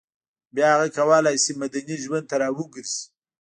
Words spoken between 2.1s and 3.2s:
ته راوګرځي